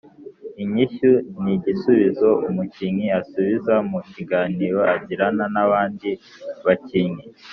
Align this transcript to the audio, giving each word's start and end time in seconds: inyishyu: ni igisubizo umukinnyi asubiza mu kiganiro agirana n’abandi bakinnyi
inyishyu: 0.63 1.09
ni 1.43 1.51
igisubizo 1.57 2.29
umukinnyi 2.49 3.07
asubiza 3.19 3.73
mu 3.89 3.99
kiganiro 4.13 4.79
agirana 4.95 5.45
n’abandi 5.53 6.09
bakinnyi 6.65 7.23